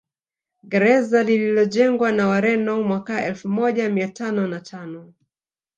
[0.63, 5.13] Gereza lililojengwa na Wareno mwaka elfu moja mia tano na tano